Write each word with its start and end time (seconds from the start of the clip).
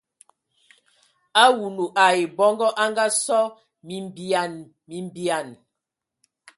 Awulu 1.43 1.85
ai 2.05 2.21
bɔngɔ 2.37 2.67
anga 2.83 3.05
sɔ 3.23 3.39
mimbean 3.87 4.53
mimbean. 4.87 5.47